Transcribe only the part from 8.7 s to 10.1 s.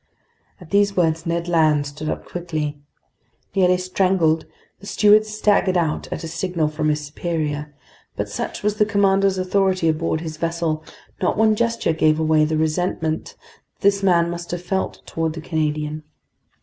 the commander's authority